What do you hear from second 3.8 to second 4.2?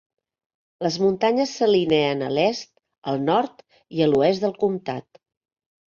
i